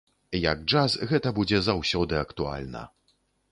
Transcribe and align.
Як 0.43 0.63
джаз, 0.71 0.95
гэта 1.11 1.35
будзе 1.41 1.61
заўсёды 1.67 2.19
актуальна. 2.25 2.81